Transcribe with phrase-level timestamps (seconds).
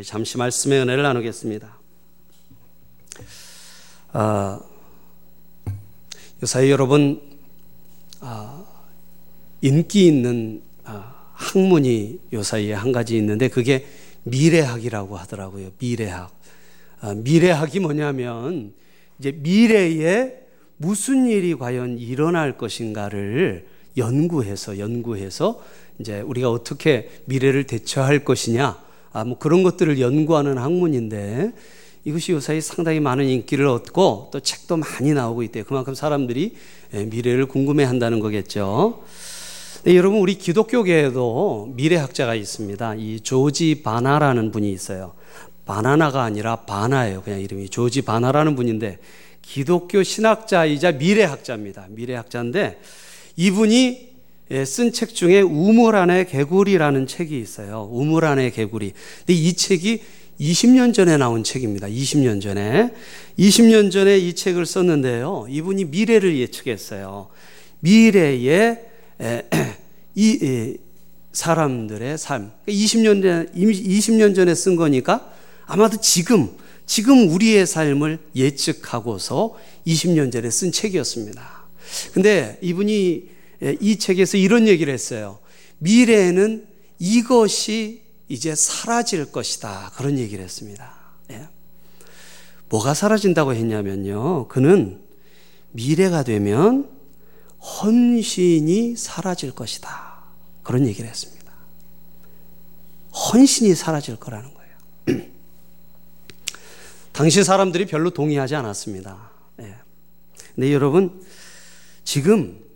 [0.00, 1.78] 우리 잠시 말씀의 은혜를 나누겠습니다.
[4.12, 4.58] 아,
[6.42, 7.20] 요사이 여러분
[8.20, 8.64] 아,
[9.60, 13.86] 인기 있는 아, 학문이 요사이에 한 가지 있는데 그게
[14.22, 15.72] 미래학이라고 하더라고요.
[15.78, 16.32] 미래학.
[17.02, 18.72] 아, 미래학이 뭐냐면
[19.18, 20.32] 이제 미래에
[20.78, 23.66] 무슨 일이 과연 일어날 것인가를
[23.98, 25.62] 연구해서 연구해서
[25.98, 31.52] 이제 우리가 어떻게 미래를 대처할 것이냐 아, 뭐 그런 것들을 연구하는 학문인데
[32.04, 35.64] 이것이 요사이 상당히 많은 인기를 얻고 또 책도 많이 나오고 있대요.
[35.64, 36.54] 그만큼 사람들이
[36.94, 39.02] 예, 미래를 궁금해 한다는 거겠죠.
[39.84, 42.94] 네, 여러분, 우리 기독교계에도 미래학자가 있습니다.
[42.96, 45.14] 이 조지 바나라는 분이 있어요.
[45.64, 47.22] 바나나가 아니라 바나예요.
[47.22, 47.68] 그냥 이름이.
[47.68, 48.98] 조지 바나라는 분인데
[49.42, 51.86] 기독교 신학자이자 미래학자입니다.
[51.90, 52.80] 미래학자인데
[53.36, 54.09] 이분이
[54.52, 57.88] 예, 쓴책 중에 우물 안의 개구리라는 책이 있어요.
[57.92, 58.92] 우물 안의 개구리.
[59.18, 60.00] 근데 이 책이
[60.40, 61.86] 20년 전에 나온 책입니다.
[61.86, 62.90] 20년 전에.
[63.38, 65.46] 20년 전에 이 책을 썼는데요.
[65.48, 67.28] 이분이 미래를 예측했어요.
[67.78, 68.76] 미래에
[70.16, 70.76] 이
[71.32, 72.50] 사람들의 삶.
[72.66, 75.32] 20년 전에, 20년 전에 쓴 거니까
[75.64, 76.48] 아마도 지금,
[76.86, 79.54] 지금 우리의 삶을 예측하고서
[79.86, 81.66] 20년 전에 쓴 책이었습니다.
[82.12, 83.38] 근데 이분이
[83.80, 85.38] 이 책에서 이런 얘기를 했어요.
[85.78, 86.66] 미래에는
[86.98, 89.92] 이것이 이제 사라질 것이다.
[89.96, 90.94] 그런 얘기를 했습니다.
[91.30, 91.48] 예.
[92.68, 94.48] 뭐가 사라진다고 했냐면요.
[94.48, 95.02] 그는
[95.72, 96.88] 미래가 되면
[97.60, 100.22] 헌신이 사라질 것이다.
[100.62, 101.52] 그런 얘기를 했습니다.
[103.12, 105.22] 헌신이 사라질 거라는 거예요.
[107.12, 109.30] 당시 사람들이 별로 동의하지 않았습니다.
[109.60, 109.74] 예.
[110.54, 111.20] 근데 여러분,
[112.04, 112.69] 지금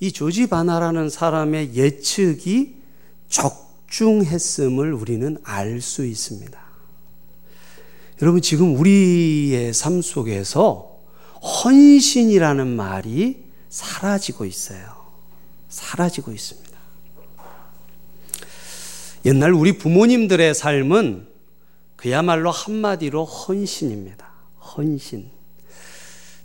[0.00, 2.74] 이 조지 바나라는 사람의 예측이
[3.28, 6.58] 적 집중했음을 우리는 알 수 있습니다.
[8.22, 11.00] 여러분, 지금 우리의 삶 속에서
[11.42, 15.00] 헌신이라는 말이 사라지고 있어요.
[15.68, 16.70] 사라지고 있습니다.
[19.24, 21.28] 옛날 우리 부모님들의 삶은
[21.96, 24.30] 그야말로 한마디로 헌신입니다.
[24.76, 25.30] 헌신.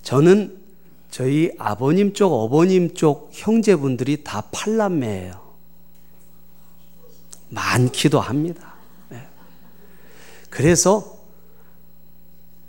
[0.03, 0.64] 저는
[1.15, 5.39] 저희 아버님 쪽, 어버님 쪽 형제분들이 다 팔남매예요.
[7.47, 8.73] 많기도 합니다.
[9.07, 9.25] 네.
[10.49, 11.17] 그래서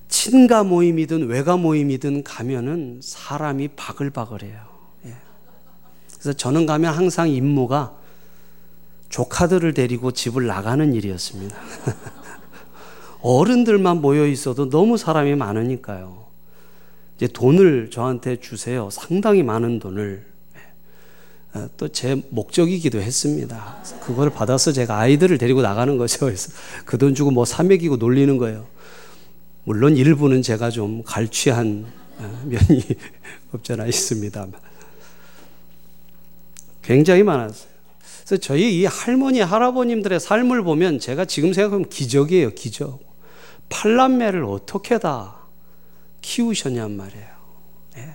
[0.06, 4.60] 친가 모임이든 외가 모임이든 가면은 사람이 바글바글해요.
[5.06, 5.14] 예.
[6.12, 7.96] 그래서 저는 가면 항상 임무가
[9.08, 11.56] 조카들을 데리고 집을 나가는 일이었습니다.
[13.22, 16.25] 어른들만 모여 있어도 너무 사람이 많으니까요.
[17.16, 18.88] 이제 돈을 저한테 주세요.
[18.90, 20.24] 상당히 많은 돈을.
[21.54, 23.78] 어, 또제 목적이기도 했습니다.
[24.02, 26.26] 그걸 받아서 제가 아이들을 데리고 나가는 거죠.
[26.26, 26.52] 그래서
[26.84, 28.66] 그 돈 주고 뭐 사먹이고 놀리는 거예요.
[29.64, 31.86] 물론 일부는 제가 좀 갈취한
[32.18, 32.82] 어, 면이
[33.52, 34.46] 없잖아 있습니다.
[36.82, 37.68] 굉장히 많았어요.
[38.26, 43.00] 그래서 저희 이 할머니, 할아버님들의 삶을 보면 제가 지금 생각하면 기적이에요, 기적.
[43.68, 45.45] 팔남매를 어떻게 다
[46.26, 47.28] 키우셨냔 말이에요.
[47.94, 48.14] 네.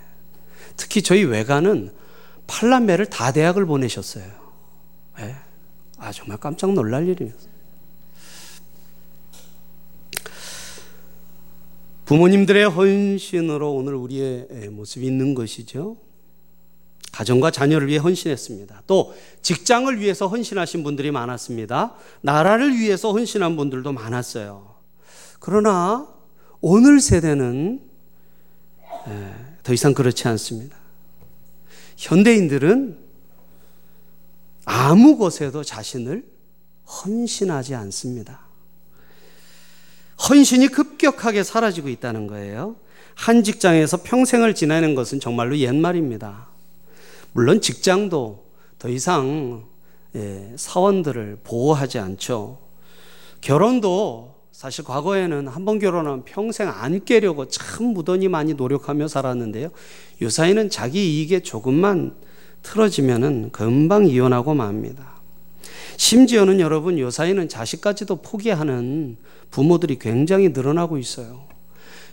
[0.76, 1.94] 특히 저희 외가는
[2.46, 4.26] 팔남매를 다 대학을 보내셨어요.
[5.18, 5.36] 네.
[5.98, 7.52] 아, 정말 깜짝 놀랄 일이었어요.
[12.04, 15.96] 부모님들의 헌신으로 오늘 우리의 모습이 있는 것이죠.
[17.14, 18.84] 가정과 자녀를 위해 헌신했습니다.
[18.88, 21.96] 또 직장을 위해서 헌신하신 분들이 많았습니다.
[22.22, 24.76] 나라를 위해서 헌신한 분들도 많았어요.
[25.40, 26.10] 그러나
[26.60, 27.91] 오늘 세대는
[29.64, 30.78] 더 이상 그렇지 않습니다.
[31.98, 32.98] 현대인들은
[34.66, 36.24] 아무 것에도 자신을
[36.88, 38.42] 헌신하지 않습니다.
[40.30, 42.76] 헌신이 급격하게 사라지고 있다는 거예요.
[43.16, 46.48] 한 직장에서 평생을 지내는 것은 정말로 옛말입니다.
[47.34, 48.46] 물론 직장도
[48.78, 49.66] 더 이상
[50.16, 52.60] 예, 사원들을 보호하지 않죠.
[53.40, 59.70] 결혼도 사실 과거에는 한 번 결혼하면 평생 안 깨려고 참 무던히 많이 노력하며 살았는데요.
[60.22, 62.16] 요사이는 자기 이익에 조금만
[62.62, 65.22] 틀어지면은 금방 이혼하고 맙니다.
[65.98, 69.18] 심지어는 여러분 요사이는 자식까지도 포기하는
[69.50, 71.46] 부모들이 굉장히 늘어나고 있어요.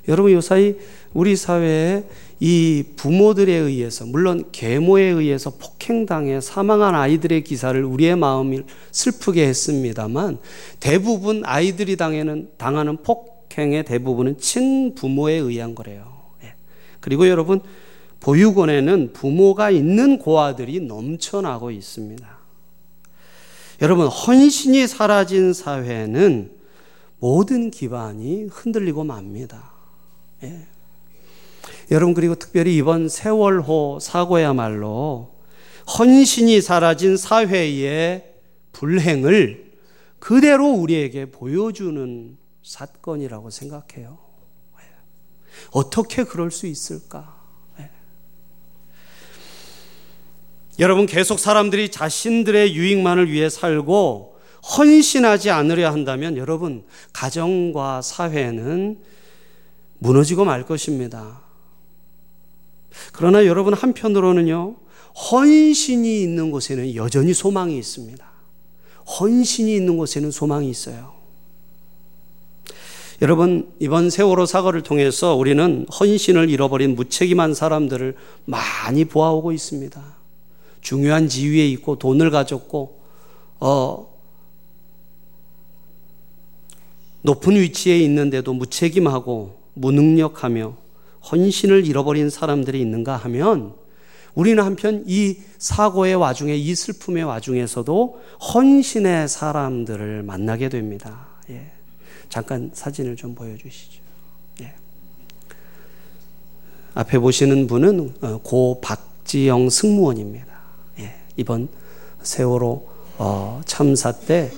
[0.08, 0.76] 여러분 요사이
[1.12, 2.04] 우리 사회에
[2.40, 10.38] 이 부모들에 의해서 물론 계모에 의해서 폭행당해 사망한 아이들의 기사를 우리의 마음을 슬프게 했습니다만
[10.78, 16.22] 대부분 아이들이 당하는 당하는 폭행의 대부분은 친부모에 의한 거래요.
[16.44, 16.54] 예.
[17.00, 17.60] 그리고 여러분
[18.20, 22.38] 보육원에는 부모가 있는 고아들이 넘쳐나고 있습니다.
[23.82, 26.52] 여러분 헌신이 사라진 사회는
[27.20, 29.72] 모든 기반이 흔들리고 맙니다.
[31.90, 31.94] 예.
[31.94, 35.34] 여러분 그리고 특별히 이번 세월호 사고야말로
[35.98, 38.34] 헌신이 사라진 사회의
[38.72, 39.72] 불행을
[40.18, 44.18] 그대로 우리에게 보여주는 사건이라고 생각해요.
[44.80, 44.84] 예.
[45.70, 47.36] 어떻게 그럴 수 있을까?
[47.80, 47.90] 예.
[50.78, 54.36] 여러분 계속 사람들이 자신들의 유익만을 위해 살고
[54.76, 59.00] 헌신하지 않으려 한다면 여러분 가정과 사회는
[59.98, 61.47] 무너지고 말 것입니다.
[63.12, 64.76] 그러나 여러분 한편으로는요,
[65.32, 68.24] 헌신이 있는 곳에는 여전히 소망이 있습니다.
[69.20, 71.18] 헌신이 있는 곳에는 소망이 있어요.
[73.20, 78.14] 여러분, 이번 세월호 사고를 통해서 우리는 헌신을 잃어버린 무책임한 사람들을
[78.44, 80.16] 많이 보아오고 있습니다.
[80.82, 83.00] 중요한 지위에 있고 돈을 가졌고,
[83.58, 84.18] 어,
[87.22, 90.76] 높은 위치에 있는데도 무책임하고 무능력하며
[91.30, 93.74] 헌신을 잃어버린 사람들이 있는가 하면
[94.34, 98.20] 우리는 한편 이 사고의 와중에 이 슬픔의 와중에서도
[98.54, 101.26] 헌신의 사람들을 만나게 됩니다.
[101.50, 101.72] 예.
[102.28, 104.00] 잠깐 사진을 좀 보여주시죠.
[104.62, 104.74] 예.
[106.94, 110.46] 앞에 보시는 분은 어, 고 박지영 승무원입니다.
[111.00, 111.14] 예.
[111.36, 111.68] 이번
[112.22, 112.88] 세월호
[113.18, 114.52] 어, 참사 때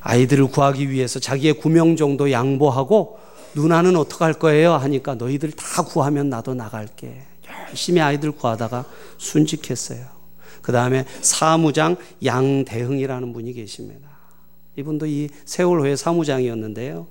[0.00, 3.18] 아이들을 구하기 위해서 자기의 구명 정도 양보하고
[3.54, 4.74] 누나는 어떡할 거예요?
[4.74, 7.22] 하니까 너희들 다 구하면 나도 나갈게.
[7.70, 8.84] 열심히 아이들 구하다가
[9.16, 10.04] 순직했어요.
[10.62, 14.08] 그 다음에 사무장 양대흥이라는 분이 계십니다.
[14.76, 17.06] 이분도 이 세월호의 사무장이었는데요.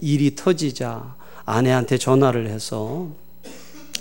[0.00, 3.08] 일이 터지자 아내한테 전화를 해서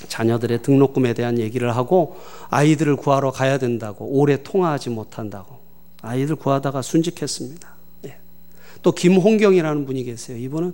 [0.09, 2.17] 자녀들의 등록금에 대한 얘기를 하고
[2.49, 5.59] 아이들을 구하러 가야 된다고 오래 통화하지 못한다고
[6.01, 7.67] 아이들 구하다가 순직했습니다.
[8.05, 8.17] 예.
[8.83, 10.37] 또 김홍경이라는 분이 계세요.
[10.37, 10.73] 이분은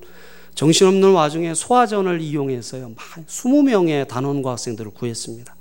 [0.56, 2.94] 정신없는 와중에 소화전을 이용해서요.
[2.96, 5.56] 20명의 단원고 학생들을 구했습니다.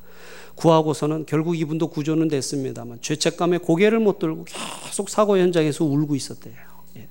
[0.54, 6.54] 구하고서는 결국 이분도 구조는 됐습니다만 죄책감에 고개를 못 들고 계속 사고 현장에서 울고 있었대요.
[6.96, 7.08] 예.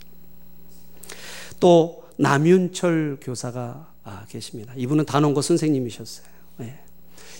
[1.59, 4.73] 또 남윤철 교사가 아, 계십니다.
[4.75, 6.27] 이분은 단원고 선생님이셨어요.
[6.61, 6.79] 예.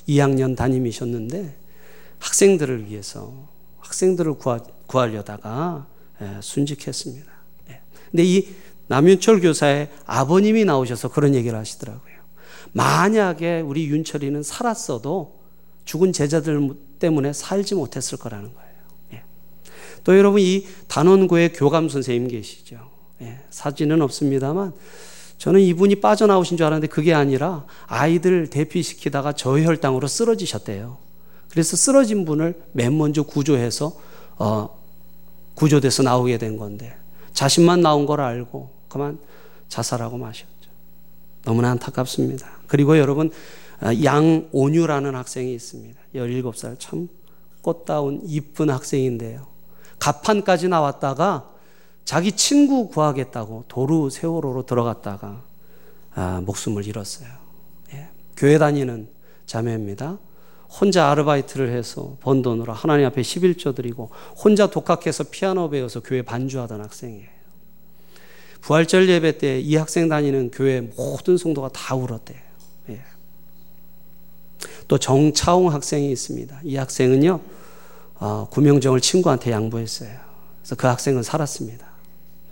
[0.07, 1.55] 2학년 담임이셨는데
[2.19, 3.47] 학생들을 위해서
[3.79, 5.87] 학생들을 구하, 구하려다가
[6.21, 7.31] 예, 순직했습니다.
[7.69, 7.81] 예.
[8.09, 8.47] 근데 이
[8.91, 12.11] 남윤철 교사의 아버님이 나오셔서 그런 얘기를 하시더라고요.
[12.73, 15.39] 만약에 우리 윤철이는 살았어도
[15.85, 18.71] 죽은 제자들 때문에 살지 못했을 거라는 거예요.
[19.13, 19.23] 예.
[20.03, 22.91] 또 여러분 이 단원고의 교감 선생님 계시죠.
[23.21, 23.39] 예.
[23.49, 24.73] 사진은 없습니다만
[25.37, 30.97] 저는 이분이 빠져나오신 줄 알았는데 그게 아니라 아이들 대피시키다가 저혈당으로 쓰러지셨대요.
[31.49, 33.93] 그래서 쓰러진 분을 맨 먼저 구조해서
[34.37, 34.69] 어,
[35.55, 36.93] 구조돼서 나오게 된 건데
[37.31, 39.17] 자신만 나온 걸 알고 그만
[39.69, 40.49] 자살하고 마셨죠.
[41.43, 42.59] 너무나 안타깝습니다.
[42.67, 43.31] 그리고 여러분
[43.79, 45.99] 아, 양온유라는 학생이 있습니다.
[46.13, 47.07] 17살 참
[47.61, 49.47] 꽃다운 이쁜 학생인데요.
[49.97, 51.49] 가판까지 나왔다가
[52.03, 55.43] 자기 친구 구하겠다고 도루 세월호로 들어갔다가
[56.13, 57.29] 아, 목숨을 잃었어요.
[57.93, 58.09] 예.
[58.35, 59.07] 교회 다니는
[59.45, 60.19] 자매입니다.
[60.79, 66.81] 혼자 아르바이트를 해서 번 돈으로 하나님 앞에 11조 드리고 혼자 독학해서 피아노 배워서 교회 반주하던
[66.81, 67.40] 학생이에요.
[68.61, 72.39] 부활절 예배 때 이 학생 다니는 교회 모든 성도가 다 울었대요.
[72.89, 73.01] 예.
[74.87, 76.61] 또 정차홍 학생이 있습니다.
[76.63, 77.39] 이 학생은요,
[78.15, 80.11] 어, 구명정을 친구한테 양보했어요.
[80.61, 81.85] 그래서 그 학생은 살았습니다.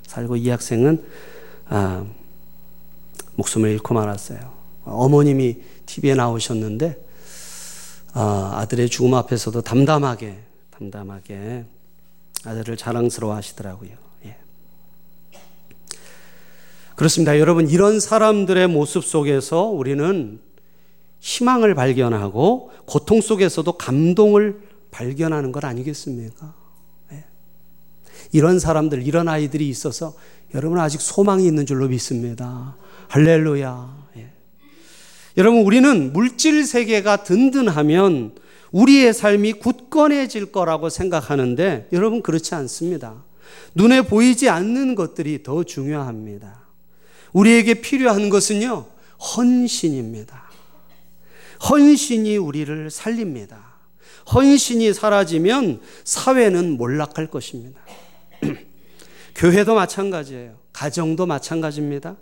[0.08, 1.04] 살고 이 학생은
[1.68, 2.06] 아,
[3.36, 4.40] 목숨을 잃고 말았어요.
[4.86, 7.06] 어머님이 TV에 나오셨는데
[8.14, 10.40] 아, 아들의 죽음 앞에서도 담담하게
[10.72, 11.66] 담담하게
[12.44, 14.09] 아들을 자랑스러워 하시더라고요.
[17.00, 17.40] 그렇습니다.
[17.40, 20.38] 여러분, 이런 사람들의 모습 속에서 우리는
[21.22, 24.60] 희망을 발견하고 고통 속에서도 감동을
[24.92, 26.54] 발견하는 것 아니겠습니까?
[27.10, 27.24] 네.
[28.34, 30.14] 이런 사람들, 이런 아이들이 있어서
[30.54, 32.76] 여러분 아직 소망이 있는 줄로 믿습니다.
[33.08, 34.08] 할렐루야.
[34.18, 34.34] 예.
[35.38, 38.36] 여러분, 우리는 물질 세계가 든든하면
[38.74, 43.24] 우리의 삶이 굳건해질 거라고 생각하는데 여러분 그렇지 않습니다.
[43.74, 46.68] 눈에 보이지 않는 것들이 더 중요합니다.
[47.34, 48.86] 우리에게 필요한 것은요,
[49.36, 50.50] 헌신입니다.
[51.70, 53.80] 헌신이 우리를 살립니다.
[54.34, 57.82] 헌신이 사라지면 사회는 몰락할 것입니다.
[59.36, 60.56] 교회도 마찬가지예요.
[60.72, 62.16] 가정도 마찬가지입니다.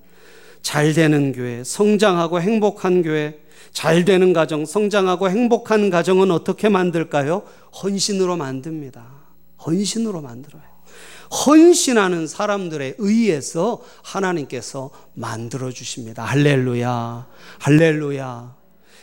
[0.61, 3.39] 잘 되는 교회, 성장하고 행복한 교회,
[3.71, 7.43] 잘 되는 가정, 성장하고 행복한 가정은 어떻게 만들까요?
[7.83, 9.05] 헌신으로 만듭니다.
[9.65, 10.76] 헌신으로 만들어요.
[11.31, 16.23] 헌신하는 사람들에 의해서 하나님께서 만들어 주십니다.
[16.23, 17.27] 할렐루야.
[17.59, 18.55] 할렐루야.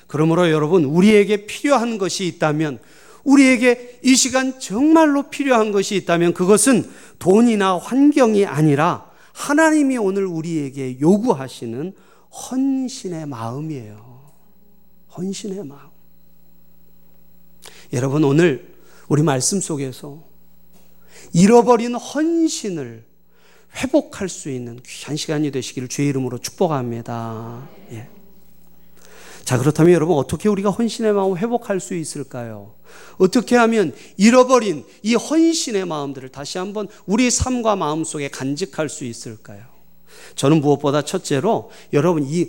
[0.07, 2.79] 그러므로 여러분, 우리에게 필요한 것이 있다면,
[3.25, 11.95] 우리에게 이 시간 정말로 필요한 것이 있다면 그것은 돈이나 환경이 아니라 하나님이 오늘 우리에게 요구하시는
[12.51, 14.33] 헌신의 마음이에요.
[15.17, 15.89] 헌신의 마음.
[17.93, 18.75] 여러분, 오늘
[19.09, 20.34] 우리 말씀 속에서
[21.33, 23.05] 잃어버린 헌신을
[23.77, 27.69] 회복할 수 있는 귀한 시간이 되시기를 주의 이름으로 축복합니다.
[27.93, 28.09] 예.
[29.45, 32.75] 자, 그렇다면 여러분, 어떻게 우리가 헌신의 마음을 회복할 수 있을까요?
[33.19, 39.63] 어떻게 하면 잃어버린 이 헌신의 마음들을 다시 한번 우리 삶과 마음 속에 간직할 수 있을까요?
[40.37, 42.49] 저는 무엇보다 첫째로 여러분 이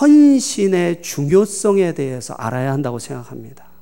[0.00, 3.73] 헌신의 중요성에 대해서 알아야 한다고 생각합니다.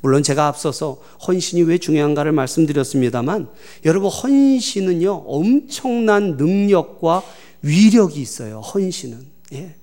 [0.00, 3.48] 물론 제가 앞서서 헌신이 왜 중요한가를 말씀드렸습니다만
[3.84, 7.22] 여러분 헌신은요 엄청난 능력과
[7.62, 8.60] 위력이 있어요.
[8.60, 9.26] 헌신은.
[9.54, 9.74] 예.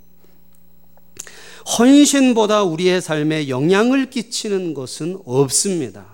[1.77, 6.05] 헌신보다 우리의 삶에 영향을 끼치는 것은 없습니다.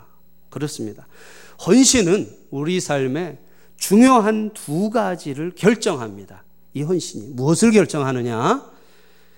[0.50, 1.08] 그렇습니다.
[1.66, 3.38] 헌신은 우리 삶에
[3.78, 6.44] 중요한 두 가지를 결정합니다.
[6.74, 8.72] 이 헌신이 무엇을 결정하느냐?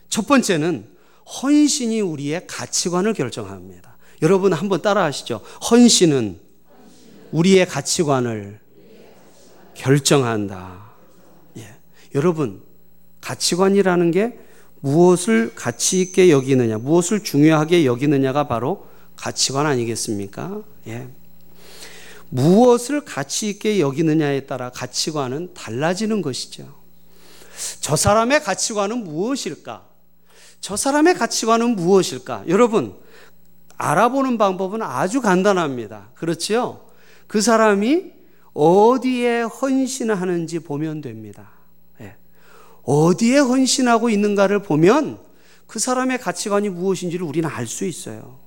[0.10, 0.88] 첫 번째는
[1.42, 3.93] 헌신이 우리의 가치관을 결정합니다.
[4.24, 5.42] 여러분 한번 따라 하시죠.
[5.70, 6.40] 헌신은
[7.34, 8.60] 우리의 가치관을
[9.76, 10.92] 결정한다.
[11.58, 11.76] 예.
[12.16, 12.64] 여러분,
[13.20, 14.40] 가치관이라는 게
[14.80, 18.88] 무엇을 가치 있게 여기느냐, 무엇을 중요하게 여기느냐가 바로
[19.18, 20.62] 가치관 아니겠습니까?
[20.88, 21.10] 예.
[22.30, 26.74] 무엇을 가치 있게 여기느냐에 따라 가치관은 달라지는 것이죠.
[27.82, 29.86] 저 사람의 가치관은 무엇일까?
[30.62, 32.46] 저 사람의 가치관은 무엇일까?
[32.48, 33.03] 여러분,
[33.84, 36.12] 알아보는 방법은 아주 간단합니다.
[36.16, 36.86] 그렇지요?
[37.28, 38.14] 그 사람이
[38.54, 41.52] 어디에 헌신하는지 보면 됩니다.
[42.00, 42.16] 예.
[42.84, 45.20] 어디에 헌신하고 있는가를 보면
[45.68, 48.40] 그 사람의 가치관이 무엇인지를 우리는 알 수 있어요.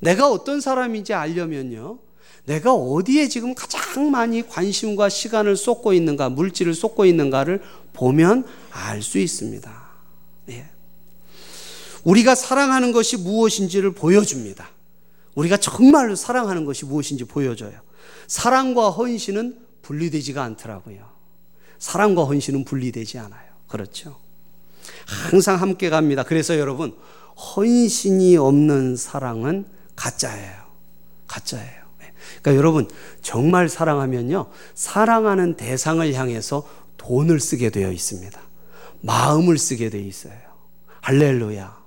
[0.00, 1.98] 내가 어떤 사람인지 알려면요.
[2.46, 7.62] 내가 어디에 지금 가장 많이 관심과 시간을 쏟고 있는가, 물질을 쏟고 있는가를
[7.92, 9.84] 보면 알 수 있습니다.
[10.50, 10.73] 예.
[12.04, 14.68] 우리가 사랑하는 것이 무엇인지를 보여줍니다.
[15.34, 17.80] 우리가 정말로 사랑하는 것이 무엇인지 보여줘요.
[18.26, 21.08] 사랑과 헌신은 분리되지가 않더라고요.
[21.78, 23.52] 사랑과 헌신은 분리되지 않아요.
[23.68, 24.18] 그렇죠.
[25.06, 26.22] 항상 함께 갑니다.
[26.22, 26.96] 그래서 여러분,
[27.56, 30.64] 헌신이 없는 사랑은 가짜예요.
[31.26, 31.84] 가짜예요.
[32.42, 32.88] 그러니까 여러분,
[33.22, 38.40] 정말 사랑하면요, 사랑하는 대상을 향해서 돈을 쓰게 되어 있습니다.
[39.00, 40.38] 마음을 쓰게 되어 있어요.
[41.02, 41.83] 할렐루야.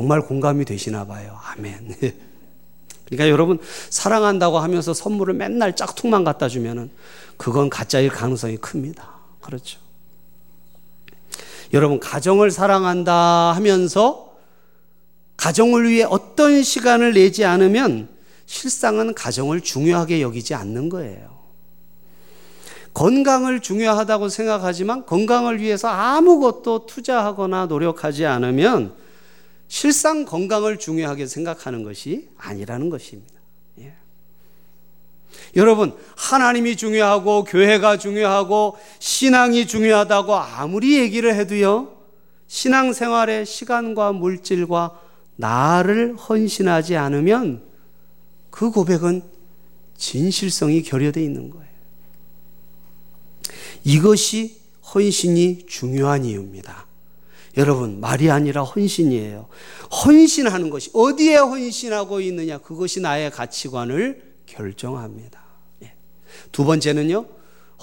[0.00, 0.02] 예.
[0.02, 1.38] 정말 공감이 되시나 봐요.
[1.52, 1.94] 아멘.
[3.04, 3.58] 그러니까 여러분,
[3.90, 6.90] 사랑한다고 하면서 선물을 맨날 짝퉁만 갖다 주면은
[7.36, 9.06] 그건 가짜일 가능성이 큽니다.
[9.40, 9.78] 그렇죠.
[11.74, 14.32] 여러분, 가정을 사랑한다 하면서
[15.36, 18.08] 가정을 위해 어떤 시간을 내지 않으면
[18.46, 21.40] 실상은 가정을 중요하게 여기지 않는 거예요.
[22.94, 28.94] 건강을 중요하다고 생각하지만 건강을 위해서 아무것도 투자하거나 노력하지 않으면
[29.70, 33.34] 실상 건강을 중요하게 생각하는 것이 아니라는 것입니다.
[33.78, 33.94] 예.
[35.54, 41.96] 여러분, 하나님이 중요하고 교회가 중요하고 신앙이 중요하다고 아무리 얘기를 해도요,
[42.48, 45.00] 신앙생활의 시간과 물질과
[45.36, 47.62] 나를 헌신하지 않으면
[48.50, 49.22] 그 고백은
[49.96, 51.70] 진실성이 결여되어 있는 거예요.
[53.84, 54.60] 이것이
[54.92, 56.89] 헌신이 중요한 이유입니다.
[57.56, 59.48] 여러분, 말이 아니라 헌신이에요.
[60.04, 65.40] 헌신하는 것이, 어디에 헌신하고 있느냐, 그것이 나의 가치관을 결정합니다.
[65.82, 65.94] 예.
[66.52, 67.26] 두 번째는요,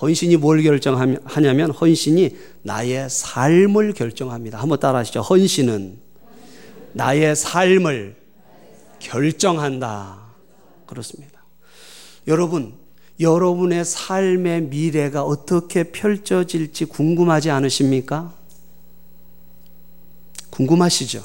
[0.01, 4.59] 헌신이 뭘 결정하냐면, 헌신이 나의 삶을 결정합니다.
[4.59, 5.21] 한번 따라 하시죠.
[5.21, 5.99] 헌신은
[6.93, 8.15] 나의 삶을
[8.99, 10.19] 결정한다.
[10.85, 11.43] 그렇습니다.
[12.27, 12.73] 여러분,
[13.19, 18.36] 여러분의 삶의 미래가 어떻게 펼쳐질지 궁금하지 않으십니까?
[20.49, 21.23] 궁금하시죠?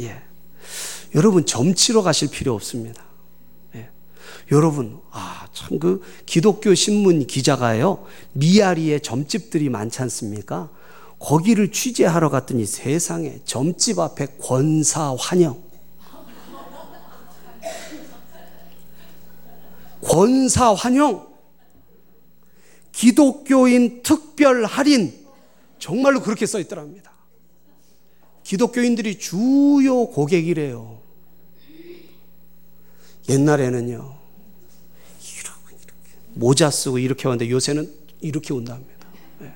[0.00, 0.22] 예.
[1.14, 3.04] 여러분, 점치러 가실 필요 없습니다.
[3.74, 3.90] 예.
[4.50, 10.70] 여러분, 아, 참, 그, 기독교 신문 기자가요, 미아리에 점집들이 많지 않습니까?
[11.18, 15.62] 거기를 취재하러 갔더니 세상에 점집 앞에 권사 환영.
[20.02, 21.28] 권사 환영,
[22.90, 25.26] 기독교인 특별 할인,
[25.78, 27.11] 정말로 그렇게 써 있더랍니다.
[28.44, 31.00] 기독교인들이 주요 고객이래요.
[33.28, 35.92] 옛날에는요, 이러고 이렇게
[36.34, 39.06] 모자 쓰고 이렇게 왔는데 요새는 이렇게 온답니다.
[39.42, 39.52] 예.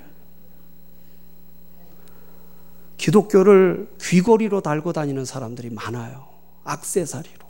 [2.96, 6.28] 기독교를 귀걸이로 달고 다니는 사람들이 많아요.
[6.64, 7.46] 악세사리로.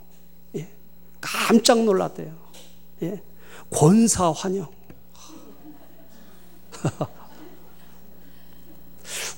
[0.55, 0.69] 예.
[1.21, 2.35] 깜짝 놀랐대요.
[3.03, 3.21] 예.
[3.69, 4.69] 권사 환영.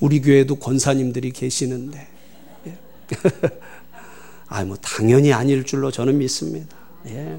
[0.00, 2.08] 우리 교회도 권사님들이 계시는데.
[2.66, 2.78] 예.
[4.48, 6.76] 아, 뭐, 당연히 아닐 줄로 저는 믿습니다.
[7.06, 7.38] 예.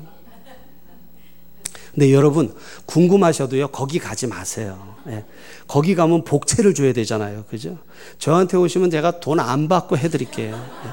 [1.94, 4.96] 근데 여러분, 궁금하셔도요, 거기 가지 마세요.
[5.08, 5.26] 예.
[5.68, 7.44] 거기 가면 복채를 줘야 되잖아요.
[7.50, 7.78] 그죠?
[8.18, 10.56] 저한테 오시면 제가 돈 안 받고 해드릴게요.
[10.86, 10.90] 예.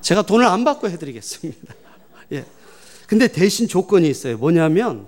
[0.00, 1.74] 제가 돈을 안 받고 해드리겠습니다.
[2.32, 2.44] 예.
[3.06, 4.36] 근데 대신 조건이 있어요.
[4.38, 5.06] 뭐냐면,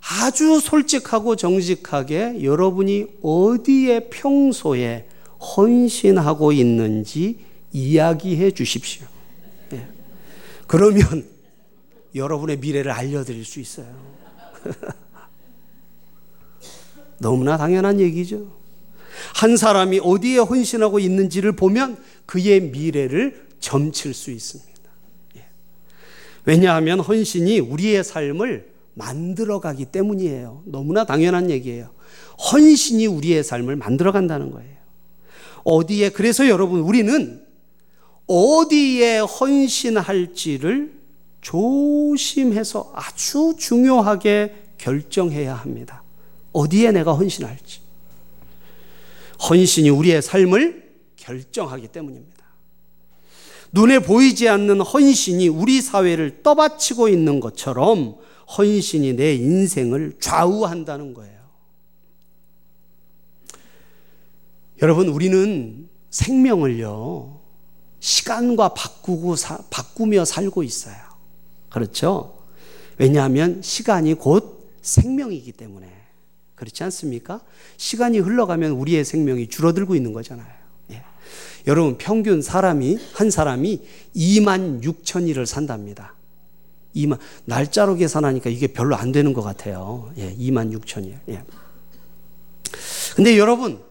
[0.00, 5.08] 아주 솔직하고 정직하게 여러분이 어디에 평소에
[5.40, 7.40] 헌신하고 있는지
[7.72, 9.06] 이야기해 주십시오.
[9.72, 9.86] 예.
[10.66, 11.26] 그러면
[12.14, 13.86] 여러분의 미래를 알려드릴 수 있어요.
[17.18, 18.56] 너무나 당연한 얘기죠.
[19.34, 24.90] 한 사람이 어디에 헌신하고 있는지를 보면 그의 미래를 점칠 수 있습니다.
[25.36, 25.46] 예.
[26.44, 30.62] 왜냐하면 헌신이 우리의 삶을 만들어가기 때문이에요.
[30.66, 31.90] 너무나 당연한 얘기예요.
[32.52, 34.76] 헌신이 우리의 삶을 만들어간다는 거예요.
[35.64, 37.44] 어디에, 그래서 여러분, 우리는
[38.26, 40.98] 어디에 헌신할지를
[41.40, 46.02] 조심해서 아주 중요하게 결정해야 합니다.
[46.52, 47.80] 어디에 내가 헌신할지.
[49.48, 52.38] 헌신이 우리의 삶을 결정하기 때문입니다.
[53.72, 58.16] 눈에 보이지 않는 헌신이 우리 사회를 떠받치고 있는 것처럼
[58.56, 61.38] 헌신이 내 인생을 좌우한다는 거예요.
[64.80, 67.40] 여러분, 우리는 생명을요,
[68.00, 70.96] 시간과 바꾸고, 사, 바꾸며 살고 있어요.
[71.68, 72.38] 그렇죠?
[72.96, 75.88] 왜냐하면 시간이 곧 생명이기 때문에.
[76.54, 77.40] 그렇지 않습니까?
[77.76, 80.52] 시간이 흘러가면 우리의 생명이 줄어들고 있는 거잖아요.
[80.90, 81.02] 예.
[81.66, 83.82] 여러분, 평균 사람이, 한 사람이
[84.16, 86.14] 2만 6천 일을 산답니다.
[86.94, 90.10] 2만 날짜로 계산하니까 이게 별로 안 되는 것 같아요.
[90.16, 91.18] 예, 2만 6천이에요.
[91.28, 91.44] 예.
[93.16, 93.82] 근데 여러분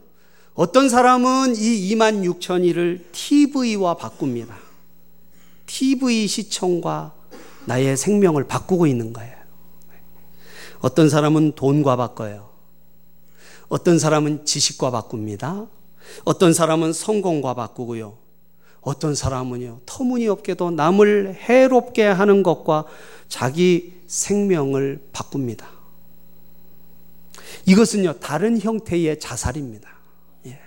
[0.53, 4.57] 어떤 사람은 이 2만 6천일을 TV와 바꿉니다.
[5.65, 7.13] TV 시청과
[7.65, 9.35] 나의 생명을 바꾸고 있는 거예요.
[10.79, 12.49] 어떤 사람은 돈과 바꿔요.
[13.67, 15.67] 어떤 사람은 지식과 바꿉니다.
[16.23, 18.17] 어떤 사람은 성공과 바꾸고요.
[18.87, 22.85] 어떤 사람은요, 터무니없게도 남을 해롭게 하는 것과
[23.27, 25.69] 자기 생명을 바꿉니다.
[27.65, 29.89] 이것은요, 다른 형태의 자살입니다.
[30.45, 30.61] 예.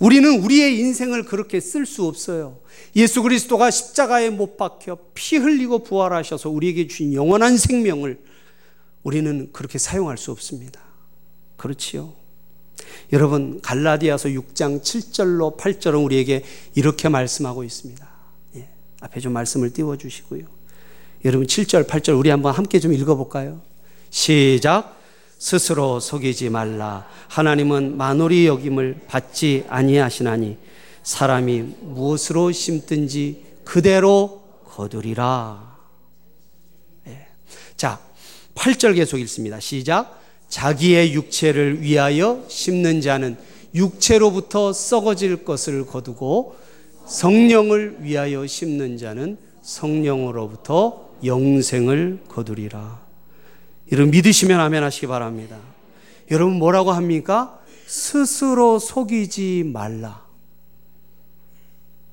[0.00, 2.58] 우리는 우리의 인생을 그렇게 쓸 수 없어요.
[2.96, 8.18] 예수 그리스도가 십자가에 못 박혀 피 흘리고 부활하셔서 우리에게 주신 영원한 생명을
[9.04, 10.80] 우리는 그렇게 사용할 수 없습니다.
[11.56, 12.19] 그렇지요.
[13.12, 18.08] 여러분 갈라디아서 6장 7절로 8절은 우리에게 이렇게 말씀하고 있습니다.
[18.56, 18.68] 예,
[19.00, 20.44] 앞에 좀 말씀을 띄워 주시고요.
[21.24, 23.60] 여러분 7절 8절 우리 한번 함께 좀 읽어 볼까요?
[24.10, 24.98] 시작
[25.38, 30.58] 스스로 속이지 말라 하나님은 만홀이 여김을 받지 아니하시나니
[31.02, 35.78] 사람이 무엇으로 심든지 그대로 거두리라.
[37.06, 37.26] 예.
[37.76, 38.00] 자,
[38.54, 39.60] 8절 계속 읽습니다.
[39.60, 40.19] 시작
[40.50, 43.36] 자기의 육체를 위하여 심는 자는
[43.74, 46.56] 육체로부터 썩어질 것을 거두고
[47.06, 53.00] 성령을 위하여 심는 자는 성령으로부터 영생을 거두리라.
[53.92, 55.58] 여러분 믿으시면 아멘 하시기 바랍니다.
[56.30, 57.58] 여러분 뭐라고 합니까?
[57.86, 60.24] 스스로 속이지 말라.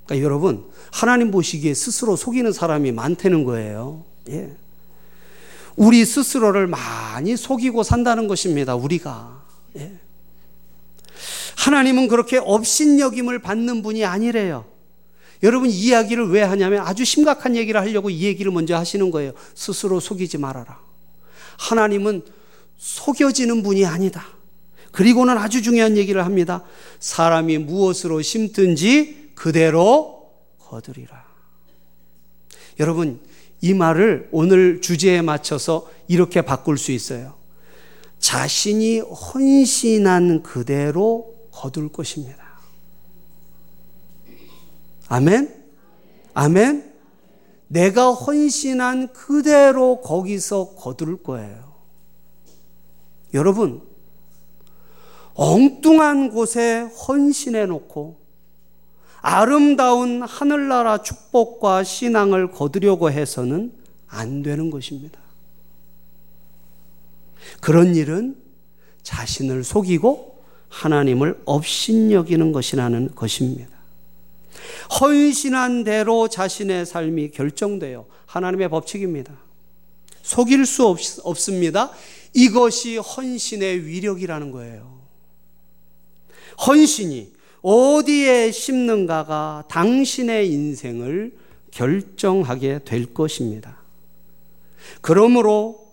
[0.05, 4.05] 그러니까 여러분 하나님 보시기에 스스로 속이는 사람이 많다는 거예요.
[4.29, 4.55] 예.
[5.77, 8.75] 우리 스스로를 많이 속이고 산다는 것입니다.
[8.75, 9.45] 우리가.
[9.77, 9.99] 예.
[11.55, 14.65] 하나님은 그렇게 업신여김을 받는 분이 아니래요.
[15.43, 19.33] 여러분 이 이야기를 왜 하냐면 아주 심각한 얘기를 하려고 이 얘기를 먼저 하시는 거예요.
[19.53, 20.79] 스스로 속이지 말아라.
[21.59, 22.23] 하나님은
[22.77, 24.25] 속여지는 분이 아니다.
[24.91, 26.63] 그리고는 아주 중요한 얘기를 합니다.
[26.99, 31.23] 사람이 무엇으로 심든지 그대로 거두리라.
[32.79, 33.19] 여러분,
[33.61, 37.35] 이 말을 오늘 주제에 맞춰서 이렇게 바꿀 수 있어요.
[38.19, 42.45] 자신이 헌신한 그대로 거둘 것입니다.
[45.07, 45.55] 아멘?
[46.33, 46.93] 아멘?
[47.67, 51.73] 내가 헌신한 그대로 거기서 거둘 거예요.
[53.33, 53.81] 여러분,
[55.33, 58.26] 엉뚱한 곳에 헌신해 놓고
[59.29, 63.73] 아름다운 하늘나라 축복과 신앙을 거두려고 해서는
[64.07, 65.19] 안 되는 것입니다.
[67.59, 68.37] 그런 일은
[69.03, 73.75] 자신을 속이고 하나님을 업신여기는 것이라는 것입니다.
[75.01, 78.05] 헌신한 대로 자신의 삶이 결정돼요.
[78.27, 79.33] 하나님의 법칙입니다.
[80.21, 81.91] 속일 수 없, 없습니다.
[82.33, 85.01] 이것이 헌신의 위력이라는 거예요.
[86.65, 91.35] 헌신이 어디에 심는가가 당신의 인생을
[91.71, 93.77] 결정하게 될 것입니다.
[95.01, 95.87] 그러므로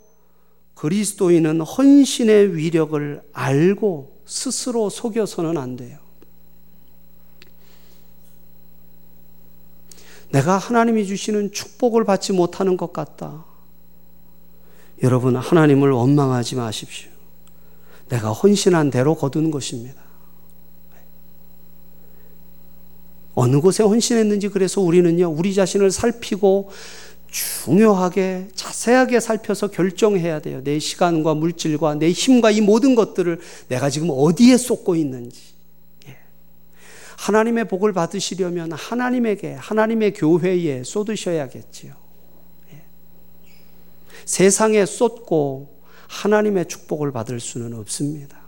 [0.75, 5.99] 그리스도인은 헌신의 위력을 알고 스스로 속여서는 안 돼요.
[10.31, 13.45] 내가 하나님이 주시는 축복을 받지 못하는 것 같다.
[15.03, 17.11] 여러분, 하나님을 원망하지 마십시오.
[18.09, 20.04] 내가 헌신한 대로 거둔 것입니다.
[23.35, 26.71] 어느 곳에 헌신했는지 그래서 우리는요, 우리 자신을 살피고
[27.35, 30.63] 중요하게 자세하게 살펴서 결정해야 돼요.
[30.63, 35.41] 내 시간과 물질과 내 힘과 이 모든 것들을 내가 지금 어디에 쏟고 있는지.
[36.07, 36.17] 예.
[37.17, 41.93] 하나님의 복을 받으시려면 하나님에게, 하나님의 교회에 쏟으셔야겠지요.
[42.73, 42.83] 예.
[44.25, 45.75] 세상에 쏟고
[46.07, 48.39] 하나님의 축복을 받을 수는 없습니다.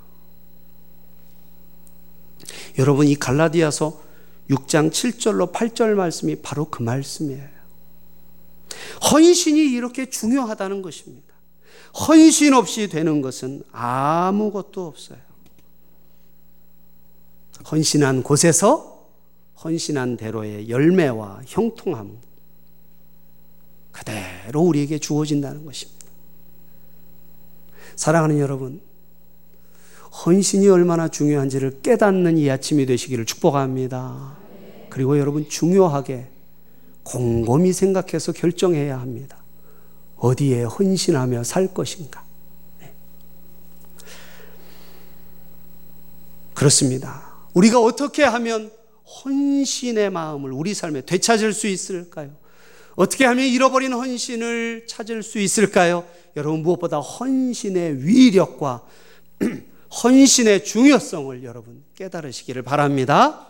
[2.79, 4.06] 여러분, 이 갈라디아서
[4.51, 7.57] 6장 7절로 8절 말씀이 바로 그 말씀이에요.
[9.11, 11.35] 헌신이 이렇게 중요하다는 것입니다.
[12.09, 15.19] 헌신 없이 되는 것은 아무것도 없어요.
[17.71, 19.09] 헌신한 곳에서
[19.65, 22.19] 헌신한 대로의 열매와 형통함
[23.91, 26.07] 그대로 우리에게 주어진다는 것입니다.
[27.97, 28.83] 사랑하는 여러분,
[30.25, 34.37] 헌신이 얼마나 중요한지를 깨닫는 이 아침이 되시기를 축복합니다.
[34.89, 36.29] 그리고 여러분 중요하게
[37.03, 39.37] 곰곰이 생각해서 결정해야 합니다.
[40.17, 42.25] 어디에 헌신하며 살 것인가.
[42.81, 42.93] 네.
[46.55, 47.35] 그렇습니다.
[47.53, 48.71] 우리가 어떻게 하면
[49.25, 52.31] 헌신의 마음을 우리 삶에 되찾을 수 있을까요?
[52.97, 56.05] 어떻게 하면 잃어버린 헌신을 찾을 수 있을까요?
[56.37, 58.83] 여러분 무엇보다 헌신의 위력과
[59.91, 63.49] 헌신의 중요성을 여러분 깨달으시기를 바랍니다.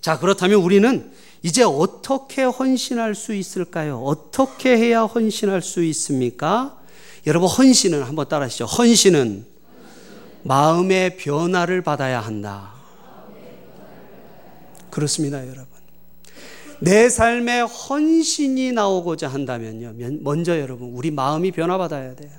[0.00, 1.10] 자, 그렇다면 우리는
[1.42, 4.02] 이제 어떻게 헌신할 수 있을까요?
[4.02, 6.80] 어떻게 해야 헌신할 수 있습니까?
[7.26, 8.66] 여러분, 헌신은 한번 따라 하시죠.
[8.66, 9.46] 헌신은
[10.44, 12.72] 마음의 변화를 받아야 한다.
[14.90, 15.66] 그렇습니다, 여러분.
[16.80, 19.94] 내 삶에 헌신이 나오고자 한다면요.
[20.20, 22.30] 먼저 여러분, 우리 마음이 변화받아야 돼요.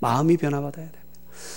[0.00, 1.05] 마음이 변화받아야 돼요.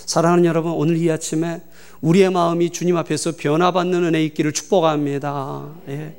[0.06, 1.62] 사랑하는 여러분, 오늘 이 아침에
[2.02, 5.70] 우리의 마음이 주님 앞에서 변화받는 은혜 있기를 축복합니다.
[5.90, 6.16] 예.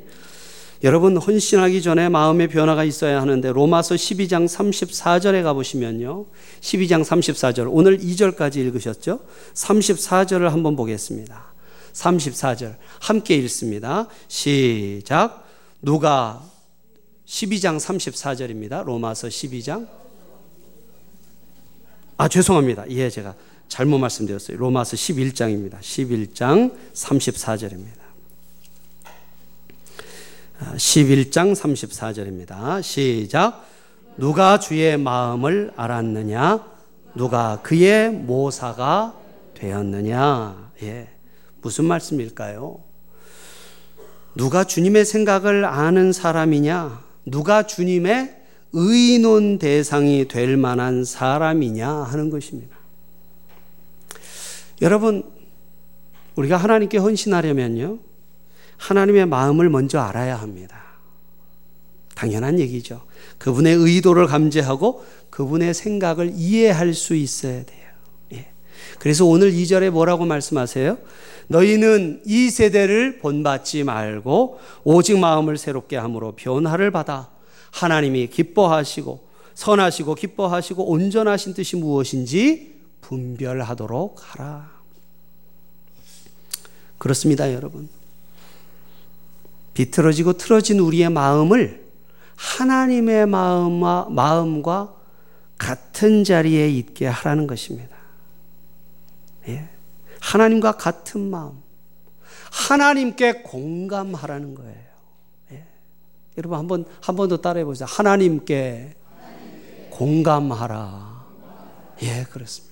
[0.83, 6.25] 여러분 헌신하기 전에 마음의 변화가 있어야 하는데 로마서 12장 34절에 가보시면요.
[6.61, 9.19] 12장 34절 오늘 2절까지 읽으셨죠?
[9.53, 11.53] 34절을 한번 보겠습니다.
[11.93, 14.07] 34절 함께 읽습니다.
[14.27, 15.45] 시작
[15.83, 16.43] 누가
[17.27, 18.83] 12장 34절입니다.
[18.83, 19.87] 로마서 12장
[22.17, 22.89] 아 죄송합니다.
[22.89, 23.35] 예 제가
[23.71, 24.57] 잘못 말씀드렸어요.
[24.57, 25.79] 로마서 11장입니다.
[25.79, 28.01] 11장 34절입니다.
[30.75, 32.83] 11장 34절입니다.
[32.83, 33.65] 시작.
[34.17, 36.65] 누가 주의 마음을 알았느냐?
[37.15, 39.17] 누가 그의 모사가
[39.53, 40.71] 되었느냐?
[40.83, 41.07] 예.
[41.61, 42.77] 무슨 말씀일까요?
[44.35, 47.05] 누가 주님의 생각을 아는 사람이냐?
[47.25, 48.35] 누가 주님의
[48.73, 52.80] 의논 대상이 될 만한 사람이냐 하는 것입니다.
[54.81, 55.23] 여러분,
[56.35, 57.99] 우리가 하나님께 헌신하려면요.
[58.77, 60.81] 하나님의 마음을 먼저 알아야 합니다.
[62.15, 63.01] 당연한 얘기죠.
[63.37, 67.87] 그분의 의도를 감지하고 그분의 생각을 이해할 수 있어야 돼요.
[68.33, 68.47] 예.
[68.99, 70.97] 그래서 오늘 2절에 뭐라고 말씀하세요?
[71.47, 77.29] 너희는 이 세대를 본받지 말고 오직 마음을 새롭게 함으로 변화를 받아
[77.71, 84.71] 하나님이 기뻐하시고 선하시고 기뻐하시고 온전하신 뜻이 무엇인지 분별하도록 하라.
[86.97, 87.89] 그렇습니다, 여러분.
[89.73, 91.89] 비틀어지고 틀어진 우리의 마음을
[92.35, 94.93] 하나님의 마음과, 마음과
[95.57, 97.95] 같은 자리에 있게 하라는 것입니다.
[99.47, 99.69] 예.
[100.19, 101.61] 하나님과 같은 마음.
[102.51, 104.91] 하나님께 공감하라는 거예요.
[105.51, 105.65] 예.
[106.37, 107.87] 여러분 한 번, 한 번 더 따라해 보세요.
[107.89, 111.25] 하나님께, 하나님께 공감하라.
[112.03, 112.70] 예, 그렇습니다.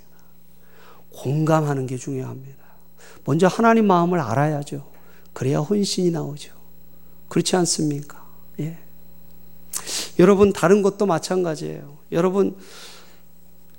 [1.12, 2.58] 공감하는 게 중요합니다.
[3.26, 4.90] 먼저 하나님 마음을 알아야죠.
[5.34, 6.54] 그래야 혼신이 나오죠.
[7.28, 8.26] 그렇지 않습니까?
[8.60, 8.78] 예.
[10.18, 11.98] 여러분, 다른 것도 마찬가지예요.
[12.12, 12.56] 여러분,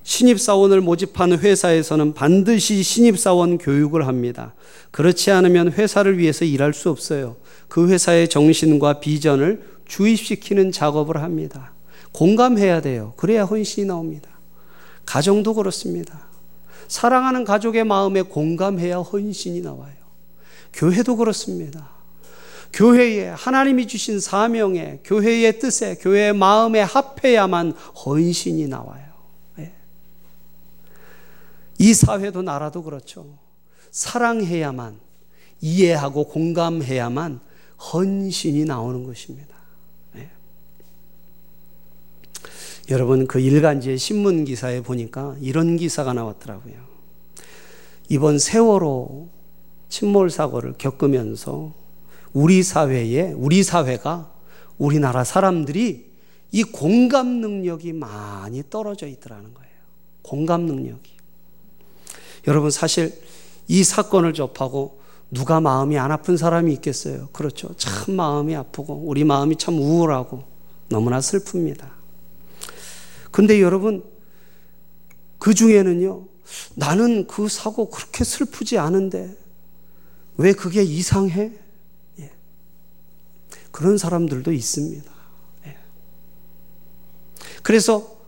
[0.02, 4.54] 신입사원을 모집하는 회사에서는 반드시 신입사원 교육을 합니다.
[4.90, 7.36] 그렇지 않으면 회사를 위해서 일할 수 없어요.
[7.68, 11.72] 그 회사의 정신과 비전을 주입시키는 작업을 합니다.
[12.12, 13.12] 공감해야 돼요.
[13.16, 14.30] 그래야 헌신이 나옵니다.
[15.04, 16.29] 가정도 그렇습니다.
[16.90, 19.94] 사랑하는 가족의 마음에 공감해야 헌신이 나와요.
[20.72, 21.88] 교회도 그렇습니다.
[22.72, 27.72] 교회에 하나님이 주신 사명에 교회의 뜻에 교회의 마음에 합해야만
[28.04, 29.06] 헌신이 나와요.
[29.60, 29.72] 예.
[31.78, 33.38] 이 사회도 나라도 그렇죠.
[33.92, 34.98] 사랑해야만
[35.60, 37.38] 이해하고 공감해야만
[37.92, 39.54] 헌신이 나오는 것입니다.
[40.16, 40.28] 예.
[42.90, 46.74] 여러분 그 일간지의 신문 기사에 보니까 이런 기사가 나왔더라고요.
[48.08, 49.28] 이번 세월호
[49.88, 51.72] 침몰 사고를 겪으면서
[52.32, 54.32] 우리 사회에, 우리 사회가,
[54.78, 56.10] 우리나라 사람들이
[56.52, 59.70] 이 공감 능력이 많이 떨어져 있더라는 거예요.
[60.22, 61.12] 공감 능력이.
[62.48, 63.12] 여러분, 사실
[63.68, 65.00] 이 사건을 접하고
[65.30, 67.28] 누가 마음이 안 아픈 사람이 있겠어요?
[67.32, 67.74] 그렇죠.
[67.76, 70.42] 참 마음이 아프고, 우리 마음이 참 우울하고,
[70.88, 71.99] 너무나 슬픕니다.
[73.30, 74.04] 근데 여러분,
[75.38, 76.26] 그 중에는요,
[76.74, 79.36] 나는 그 사고 그렇게 슬프지 않은데,
[80.36, 81.52] 왜 그게 이상해?
[83.70, 85.10] 그런 사람들도 있습니다.
[85.66, 85.76] 예.
[87.62, 88.18] 그래서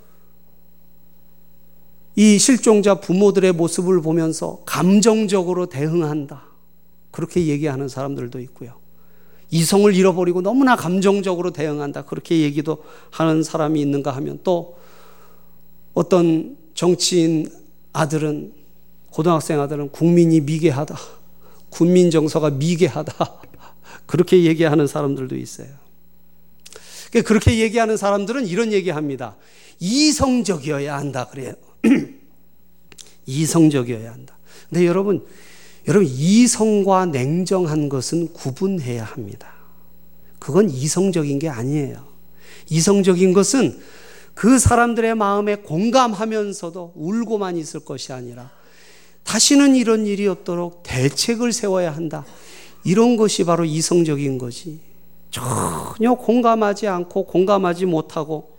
[2.14, 6.44] 이 실종자 부모들의 모습을 보면서 감정적으로 대응한다.
[7.10, 8.80] 그렇게 얘기하는 사람들도 있고요.
[9.50, 12.04] 이성을 잃어버리고 너무나 감정적으로 대응한다.
[12.04, 14.78] 그렇게 얘기도 하는 사람이 있는가 하면 또
[15.94, 17.48] 어떤 정치인
[17.92, 18.52] 아들은
[19.10, 20.96] 고등학생 아들은 국민이 미개하다.
[21.68, 23.14] 국민 정서가 미개하다.
[24.06, 25.68] 그렇게 얘기하는 사람들도 있어요.
[27.10, 29.36] 그러니까 그렇게 얘기하는 사람들은 이런 얘기합니다.
[29.80, 31.52] 이성적이어야 한다 그래요.
[33.26, 34.38] 이성적이어야 한다.
[34.70, 35.26] 근데 여러분,
[35.86, 39.52] 여러분 이성과 냉정한 것은 구분해야 합니다.
[40.38, 42.06] 그건 이성적인 게 아니에요.
[42.70, 43.78] 이성적인 것은
[44.34, 48.50] 그 사람들의 마음에 공감하면서도 울고만 있을 것이 아니라
[49.24, 52.24] 다시는 이런 일이 없도록 대책을 세워야 한다.
[52.84, 54.80] 이런 것이 바로 이성적인 거지.
[55.30, 58.56] 전혀 공감하지 않고 공감하지 못하고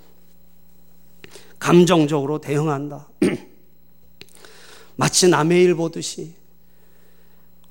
[1.60, 3.08] 감정적으로 대응한다.
[4.96, 6.34] 마치 남의 일 보듯이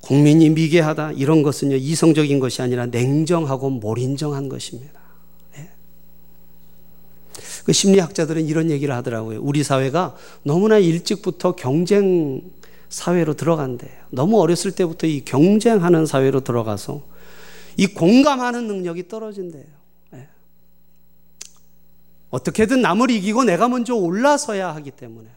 [0.01, 5.02] 국민이 미개하다 이런 것은요 이성적인 것이 아니라 냉정하고 몰인정한 것입니다.
[7.63, 7.65] 네.
[7.65, 9.39] 그 심리학자들은 이런 얘기를 하더라고요.
[9.41, 12.41] 우리 사회가 너무나 일찍부터 경쟁
[12.89, 13.91] 사회로 들어간대요.
[14.11, 17.01] 너무 어렸을 때부터 이 경쟁하는 사회로 들어가서
[17.77, 19.63] 이 공감하는 능력이 떨어진대요.
[20.11, 20.27] 네.
[22.29, 25.27] 어떻게든 남을 이기고 내가 먼저 올라서야 하기 때문에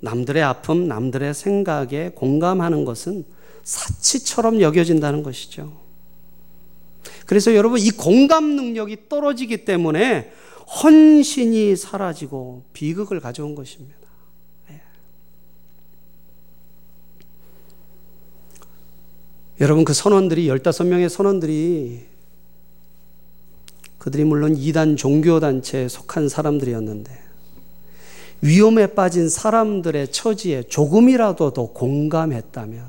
[0.00, 3.24] 남들의 아픔, 남들의 생각에 공감하는 것은
[3.62, 5.72] 사치처럼 여겨진다는 것이죠.
[7.26, 10.32] 그래서 여러분 이 공감 능력이 떨어지기 때문에
[10.66, 14.06] 헌신이 사라지고 비극을 가져온 것입니다.
[19.58, 22.04] 여러분 그 선원들이 15명의 선원들이
[23.96, 27.26] 그들이 물론 이단 종교단체에 속한 사람들이었는데
[28.42, 32.84] 위험에 빠진 사람들의 처지에 조금이라도 더 공감했다면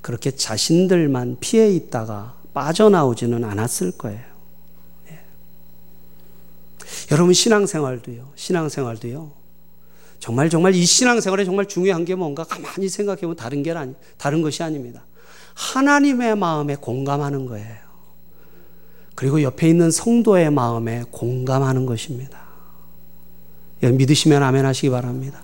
[0.00, 4.25] 그렇게 자신들만 피해 있다가 빠져나오지는 않았을 거예요.
[6.86, 7.14] 예.
[7.14, 8.32] 여러분 신앙생활도요.
[8.34, 9.32] 신앙생활도요.
[10.18, 14.42] 정말 정말 이 신앙생활에 정말 중요한 게 뭔가 가만히 생각해 보면 다른 게 아니 다른
[14.42, 15.04] 것이 아닙니다.
[15.54, 17.86] 하나님의 마음에 공감하는 거예요.
[19.14, 22.46] 그리고 옆에 있는 성도의 마음에 공감하는 것입니다.
[23.80, 25.42] 믿으시면 아멘 하시기 바랍니다.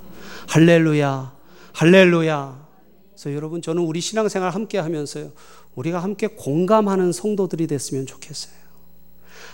[0.48, 1.32] 할렐루야,
[1.72, 2.66] 할렐루야.
[3.10, 5.32] 그래서 여러분, 저는 우리 신앙생활 함께 하면서요,
[5.74, 8.61] 우리가 함께 공감하는 성도들이 됐으면 좋겠어요.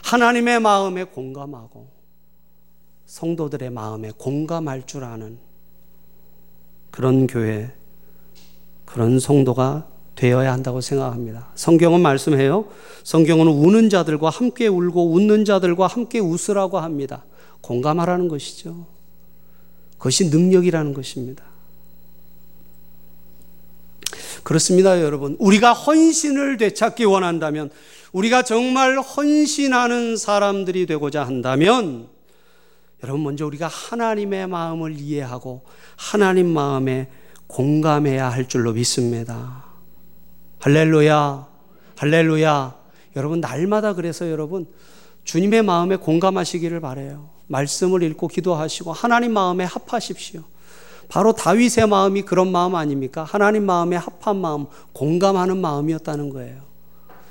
[0.03, 1.89] 하나님의 마음에 공감하고,
[3.07, 5.39] 성도들의 마음에 공감할 줄 아는
[6.91, 7.73] 그런 교회,
[8.85, 11.49] 그런 성도가 되어야 한다고 생각합니다.
[11.55, 12.67] 성경은 말씀해요.
[13.05, 17.25] 성경은 우는 자들과 함께 울고 웃는 자들과 함께 웃으라고 합니다.
[17.61, 18.87] 공감하라는 것이죠.
[19.97, 21.45] 그것이 능력이라는 것입니다.
[24.49, 25.37] 그렇습니다, 여러분.
[25.39, 27.69] 우리가 헌신을 되찾기 원한다면,
[28.13, 32.09] 우리가 정말 헌신하는 사람들이 되고자 한다면,
[33.03, 35.65] 여러분, 먼저 우리가 하나님의 마음을 이해하고
[35.97, 37.11] 하나님 마음에
[37.47, 39.67] 공감해야 할 줄로 믿습니다.
[40.61, 41.47] 할렐루야,
[41.97, 42.79] 할렐루야.
[43.17, 44.67] 여러분, 날마다 그래서 여러분,
[45.25, 47.29] 주님의 마음에 공감하시기를 바래요.
[47.49, 50.43] 말씀을 읽고 기도하시고 하나님 마음에 합하십시오.
[51.09, 53.25] 바로 다윗의 마음이 그런 마음 아닙니까?
[53.25, 56.63] 하나님 마음에 합한 마음, 공감하는 마음이었다는 거예요.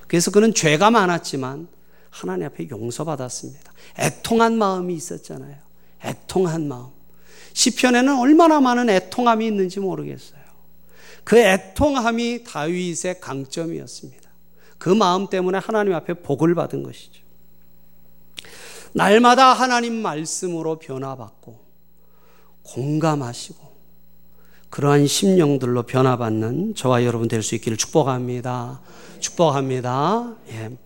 [0.07, 1.67] 그래서 그는 죄가 많았지만
[2.09, 3.71] 하나님 앞에 용서받았습니다.
[3.99, 5.57] 애통한 마음이 있었잖아요.
[6.03, 6.87] 애통한 마음.
[7.53, 10.41] 시편에는 얼마나 많은 애통함이 있는지 모르겠어요.
[11.23, 14.29] 그 애통함이 다윗의 강점이었습니다.
[14.77, 17.21] 그 마음 때문에 하나님 앞에 복을 받은 것이죠.
[18.93, 21.59] 날마다 하나님 말씀으로 변화받고
[22.63, 23.66] 공감하시고
[24.69, 28.81] 그러한 심령들로 변화받는 저와 여러분 될 수 있기를 축복합니다.
[29.19, 30.35] 축복합니다.
[30.49, 30.77] 예.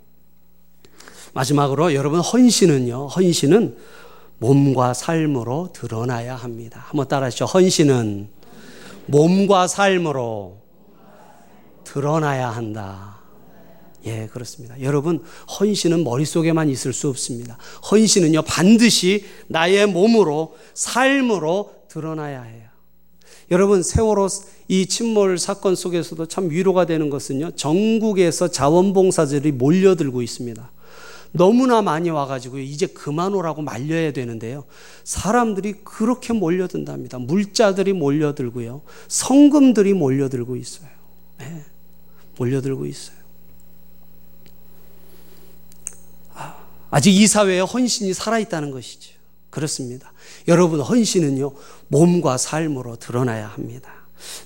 [1.34, 3.08] 마지막으로 여러분 헌신은요.
[3.08, 3.78] 헌신은
[4.38, 6.84] 몸과 삶으로 드러나야 합니다.
[6.88, 7.46] 한번 따라하시죠.
[7.46, 8.30] 헌신은
[9.06, 10.58] 몸과 삶으로
[11.84, 13.20] 드러나야 한다.
[14.06, 14.82] 예, 그렇습니다.
[14.82, 15.24] 여러분,
[15.60, 17.58] 헌신은 머릿속에만 있을 수 없습니다.
[17.92, 22.71] 헌신은요, 반드시 나의 몸으로, 삶으로 드러나야 해요.
[23.52, 24.30] 여러분, 세월호
[24.70, 30.72] 이 침몰 사건 속에서도 참 위로가 되는 것은요, 전국에서 자원봉사자들이 몰려들고 있습니다.
[31.34, 34.64] 너무나 많이 와가지고 이제 그만 오라고 말려야 되는데요.
[35.04, 37.20] 사람들이 그렇게 몰려든답니다.
[37.20, 38.82] 물자들이 몰려들고요.
[39.08, 40.90] 성금들이 몰려들고 있어요.
[41.40, 41.66] 네,
[42.38, 43.18] 몰려들고 있어요.
[46.34, 46.56] 아,
[46.90, 49.21] 아직 이 사회에 헌신이 살아있다는 것이죠.
[49.52, 50.12] 그렇습니다.
[50.48, 51.52] 여러분, 헌신은요,
[51.90, 53.94] 몸과 삶으로 드러나야 합니다.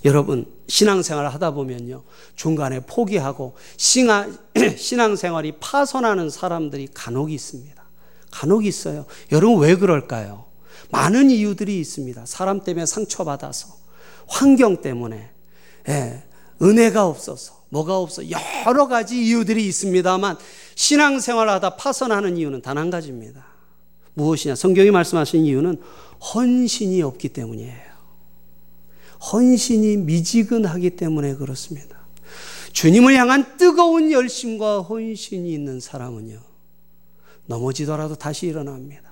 [0.03, 2.03] 여러분, 신앙생활을 하다 보면요,
[2.35, 7.83] 중간에 포기하고 신앙생활이 파손하는 사람들이 간혹 있습니다.
[8.31, 9.05] 간혹 있어요.
[9.31, 10.45] 여러분, 왜 그럴까요?
[10.89, 12.25] 많은 이유들이 있습니다.
[12.25, 13.75] 사람 때문에 상처받아서,
[14.27, 15.29] 환경 때문에,
[15.87, 16.23] 예,
[16.61, 18.23] 은혜가 없어서, 뭐가 없어,
[18.65, 20.37] 여러 가지 이유들이 있습니다만,
[20.75, 23.54] 신앙생활을 하다 파손하는 이유는 단 한 가지입니다.
[24.15, 24.55] 무엇이냐?
[24.55, 25.81] 성경이 말씀하신 이유는
[26.33, 27.85] 헌신이 없기 때문이에요.
[29.31, 31.99] 헌신이 미지근하기 때문에 그렇습니다.
[32.71, 36.39] 주님을 향한 뜨거운 열심과 헌신이 있는 사람은요,
[37.45, 39.03] 넘어지더라도 다시 일어납니다.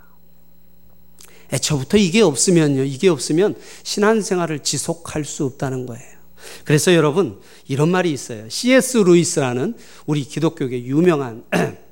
[1.52, 6.14] 애초부터 이게 없으면요, 이게 없으면 신앙생활을 지속할 수 없다는 거예요.
[6.66, 8.50] 그래서 여러분, 이런 말이 있어요.
[8.50, 8.98] C.S.
[8.98, 11.44] 루이스라는 우리 기독교계 유명한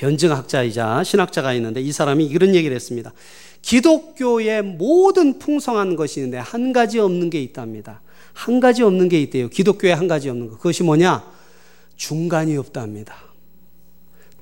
[0.00, 3.12] 변증학자이자 신학자가 있는데 이 사람이 이런 얘기를 했습니다.
[3.60, 8.00] 기독교의 모든 풍성한 것이 있는데 한 가지 없는 게 있답니다.
[8.32, 9.50] 한 가지 없는 게 있대요.
[9.50, 10.56] 기독교에 한 가지 없는 것.
[10.56, 11.30] 그것이 뭐냐?
[11.96, 13.14] 중간이 없답니다.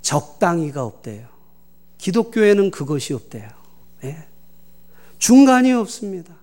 [0.01, 1.27] 적당히가 없대요.
[1.99, 3.49] 기독교에는 그것이 없대요.
[4.03, 4.17] 네.
[5.19, 6.37] 중간이 없습니다.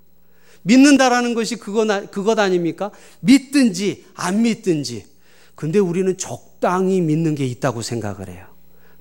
[0.64, 2.92] 믿는다라는 것이 그것, 그것 아닙니까?
[3.22, 5.06] 믿든지 안 믿든지.
[5.56, 8.55] 근데 우리는 적당히 믿는 게 있다고 생각을 해요.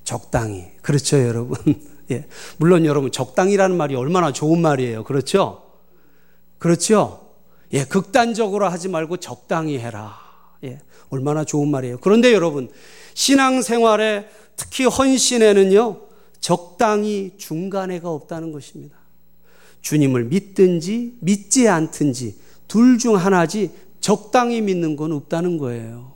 [0.05, 0.67] 적당히.
[0.81, 1.57] 그렇죠, 여러분?
[2.11, 2.25] 예.
[2.57, 5.03] 물론 여러분, 적당이라는 말이 얼마나 좋은 말이에요.
[5.03, 5.63] 그렇죠?
[6.57, 7.27] 그렇죠?
[7.73, 10.17] 예, 극단적으로 하지 말고 적당히 해라.
[10.63, 11.97] 예, 얼마나 좋은 말이에요.
[11.99, 12.69] 그런데 여러분,
[13.15, 15.99] 신앙생활에 특히 헌신에는요,
[16.39, 18.95] 적당히 중간에가 없다는 것입니다.
[19.81, 22.37] 주님을 믿든지 믿지 않든지
[22.67, 26.13] 둘 중 하나지 적당히 믿는 건 없다는 거예요.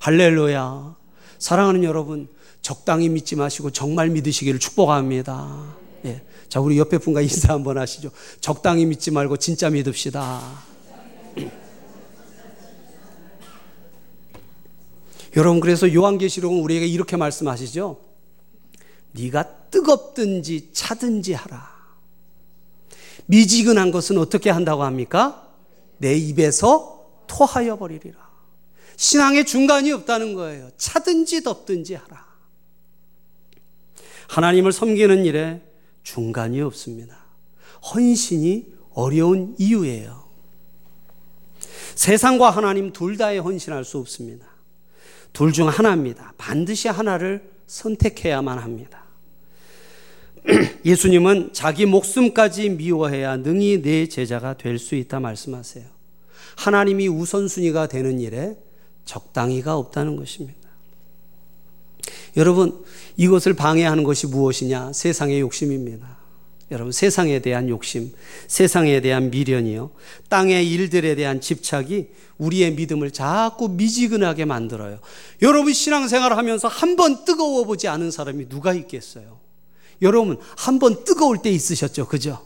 [0.00, 0.94] 할렐루야.
[1.38, 2.28] 사랑하는 여러분,
[2.64, 5.76] 적당히 믿지 마시고 정말 믿으시기를 축복합니다.
[6.06, 6.22] 예.
[6.48, 8.10] 자, 우리 옆에 분과 인사 한번 하시죠.
[8.40, 10.40] 적당히 믿지 말고 진짜 믿읍시다.
[15.36, 18.00] 여러분 그래서 요한계시록은 우리에게 이렇게 말씀하시죠.
[19.12, 21.68] 네가 뜨겁든지 차든지 하라.
[23.26, 25.50] 미지근한 것은 어떻게 한다고 합니까?
[25.98, 28.16] 내 입에서 토하여 버리리라.
[28.96, 30.70] 신앙의 중간이 없다는 거예요.
[30.78, 32.23] 차든지 덥든지 하라.
[34.28, 35.62] 하나님을 섬기는 일에
[36.02, 37.16] 중간이 없습니다.
[37.94, 40.24] 헌신이 어려운 이유예요.
[41.94, 44.46] 세상과 하나님 둘 다에 헌신할 수 없습니다.
[45.32, 46.32] 둘 중 하나입니다.
[46.38, 49.04] 반드시 하나를 선택해야만 합니다.
[50.84, 55.84] 예수님은 자기 목숨까지 미워해야 능히 내 제자가 될 수 있다 말씀하세요.
[56.56, 58.56] 하나님이 우선순위가 되는 일에
[59.04, 60.60] 적당히가 없다는 것입니다.
[62.36, 62.84] 여러분,
[63.16, 64.92] 이것을 방해하는 것이 무엇이냐?
[64.92, 66.18] 세상의 욕심입니다.
[66.70, 68.12] 여러분, 세상에 대한 욕심,
[68.48, 69.90] 세상에 대한 미련이요.
[70.28, 72.06] 땅의 일들에 대한 집착이
[72.38, 74.98] 우리의 믿음을 자꾸 미지근하게 만들어요.
[75.42, 79.38] 여러분, 신앙생활을 하면서 한 번 뜨거워 보지 않은 사람이 누가 있겠어요?
[80.02, 82.06] 여러분, 한 번 뜨거울 때 있으셨죠?
[82.08, 82.44] 그죠?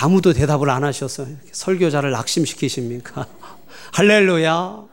[0.00, 3.26] 아무도 대답을 안 하셔서 설교자를 낙심시키십니까?
[3.92, 4.87] 할렐루야.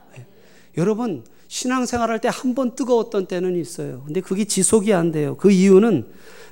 [0.76, 4.02] 여러분, 신앙생활 할 때 한 번 뜨거웠던 때는 있어요.
[4.04, 5.36] 근데 그게 지속이 안 돼요.
[5.36, 6.06] 그 이유는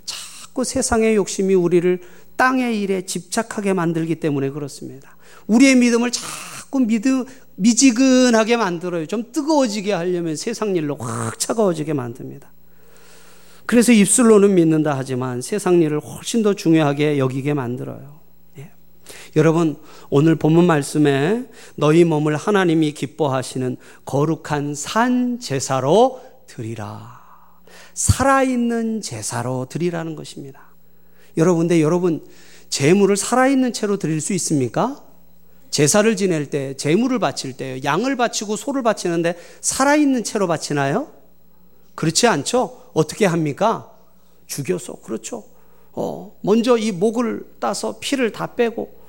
[0.04, 2.00] 자꾸 세상의 욕심이 우리를
[2.36, 5.16] 땅의 일에 집착하게 만들기 때문에 그렇습니다.
[5.46, 7.24] 우리의 믿음을 자꾸 믿음,
[7.56, 9.06] 미지근하게 만들어요.
[9.06, 12.52] 좀 뜨거워지게 하려면 세상 일로 확 차가워지게 만듭니다.
[13.66, 18.20] 그래서 입술로는 믿는다 하지만 세상 일을 훨씬 더 중요하게 여기게 만들어요.
[19.34, 19.38] 예.
[19.38, 19.76] 여러분,
[20.10, 27.22] 오늘 본문 말씀에 너희 몸을 하나님이 기뻐하시는 거룩한 산 제사로 드리라.
[27.94, 30.68] 살아있는 제사로 드리라는 것입니다.
[31.36, 32.24] 여러분, 근데 여러분,
[32.68, 35.02] 재물을 살아있는 채로 드릴 수 있습니까?
[35.70, 41.12] 제사를 지낼 때, 재물을 바칠 때, 양을 바치고 소를 바치는데 살아있는 채로 바치나요?
[41.96, 42.90] 그렇지 않죠?
[42.94, 43.90] 어떻게 합니까?
[44.46, 45.44] 죽여서, 그렇죠.
[45.92, 49.03] 어, 먼저 이 목을 따서 피를 다 빼고,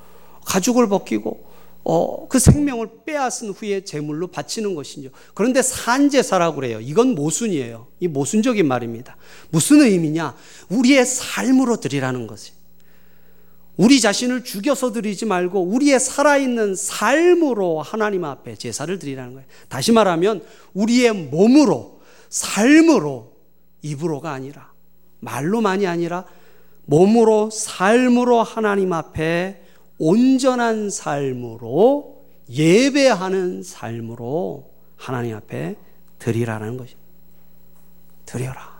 [0.46, 1.44] 가죽을 벗기고,
[1.88, 5.10] 어, 그 생명을 빼앗은 후에 제물로 바치는 것이죠.
[5.34, 6.80] 그런데 산제사라고 그래요.
[6.80, 7.86] 이건 모순이에요.
[8.00, 9.16] 이 모순적인 말입니다.
[9.50, 10.34] 무슨 의미냐?
[10.68, 12.52] 우리의 삶으로 드리라는 것이.
[13.76, 19.46] 우리 자신을 죽여서 드리지 말고 우리의 살아있는 삶으로 하나님 앞에 제사를 드리라는 거예요.
[19.68, 20.42] 다시 말하면
[20.74, 23.32] 우리의 몸으로, 삶으로,
[23.82, 24.72] 입으로가 아니라,
[25.20, 26.24] 말로만이 아니라
[26.86, 29.65] 몸으로, 삶으로 하나님 앞에
[29.98, 35.76] 온전한 삶으로 예배하는 삶으로 하나님 앞에
[36.18, 37.06] 드리라는 것입니다.
[38.24, 38.76] 드려라.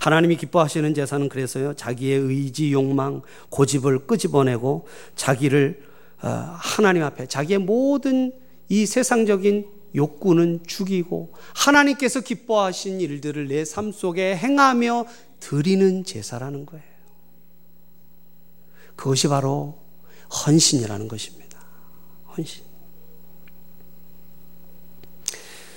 [0.00, 5.82] 하나님이 기뻐하시는 제사는 그래서요, 자기의 의지, 욕망, 고집을 끄집어내고 자기를
[6.22, 8.32] 어, 하나님 앞에 자기의 모든
[8.68, 15.06] 이 세상적인 욕구는 죽이고 하나님께서 기뻐하신 일들을 내 삶 속에 행하며
[15.40, 16.87] 드리는 제사라는 거예요.
[18.98, 19.78] 그것이 바로
[20.44, 21.56] 헌신이라는 것입니다.
[22.36, 22.64] 헌신.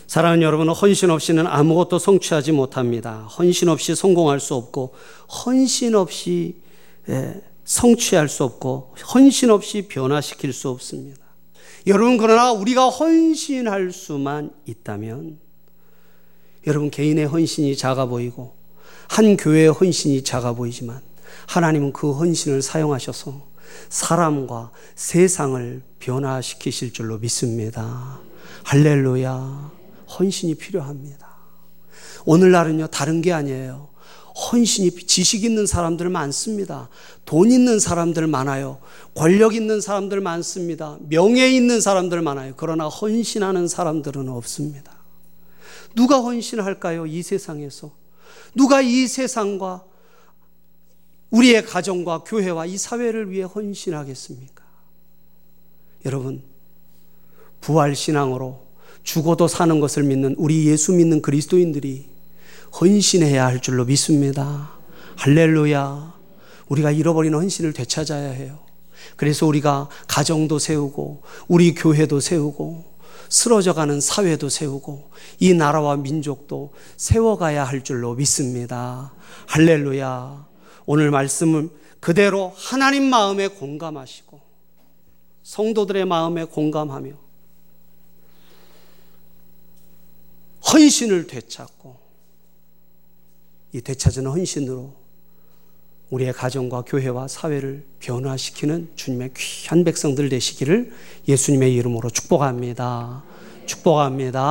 [0.07, 3.21] 사랑하는 여러분, 헌신 없이는 아무것도 성취하지 못합니다.
[3.37, 4.95] 헌신 없이 성공할 수 없고,
[5.45, 6.61] 헌신 없이
[7.09, 11.21] 예, 성취할 수 없고, 헌신 없이 변화시킬 수 없습니다.
[11.85, 15.39] 여러분, 그러나 우리가 헌신할 수만 있다면,
[16.65, 18.55] 여러분, 개인의 헌신이 작아 보이고,
[19.07, 21.10] 한 교회의 헌신이 작아 보이지만,
[21.47, 23.49] 하나님은 그 헌신을 사용하셔서
[23.89, 28.19] 사람과 세상을 변화시키실 줄로 믿습니다.
[28.63, 29.71] 할렐루야.
[30.19, 31.27] 헌신이 필요합니다.
[32.25, 33.89] 오늘날은요, 다른 게 아니에요.
[34.51, 36.89] 헌신이 지식 있는 사람들 많습니다.
[37.25, 38.79] 돈 있는 사람들 많아요.
[39.13, 40.97] 권력 있는 사람들 많습니다.
[41.01, 42.53] 명예 있는 사람들 많아요.
[42.55, 44.91] 그러나 헌신하는 사람들은 없습니다.
[45.95, 47.05] 누가 헌신할까요?
[47.05, 47.91] 이 세상에서.
[48.55, 49.83] 누가 이 세상과
[51.31, 54.63] 우리의 가정과 교회와 이 사회를 위해 헌신하겠습니까?
[56.05, 56.43] 여러분,
[57.61, 58.65] 부활신앙으로
[59.03, 62.05] 죽어도 사는 것을 믿는 우리 예수 믿는 그리스도인들이
[62.79, 64.71] 헌신해야 할 줄로 믿습니다.
[65.15, 66.13] 할렐루야.
[66.67, 68.59] 우리가 잃어버린 헌신을 되찾아야 해요.
[69.15, 72.85] 그래서 우리가 가정도 세우고, 우리 교회도 세우고,
[73.29, 79.13] 쓰러져가는 사회도 세우고, 이 나라와 민족도 세워가야 할 줄로 믿습니다.
[79.47, 80.50] 할렐루야.
[80.85, 81.69] 오늘 말씀은
[81.99, 84.39] 그대로 하나님 마음에 공감하시고
[85.43, 87.11] 성도들의 마음에 공감하며
[90.71, 91.97] 헌신을 되찾고
[93.73, 94.93] 이 되찾은 헌신으로
[96.09, 100.91] 우리의 가정과 교회와 사회를 변화시키는 주님의 귀한 백성들 되시기를
[101.27, 103.23] 예수님의 이름으로 축복합니다.
[103.65, 104.41] 축복합니다.